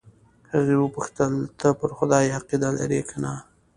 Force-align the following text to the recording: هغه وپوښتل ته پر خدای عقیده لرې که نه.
هغه 0.53 0.73
وپوښتل 0.83 1.33
ته 1.59 1.67
پر 1.79 1.89
خدای 1.97 2.25
عقیده 2.37 2.69
لرې 2.77 3.01
که 3.09 3.15
نه. 3.23 3.33